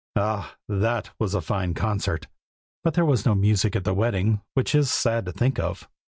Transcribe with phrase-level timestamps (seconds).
[0.15, 0.55] Ah!
[0.67, 2.25] that was a fine concert!
[2.83, 5.87] but there was no music at the wedding, which is sad to think of."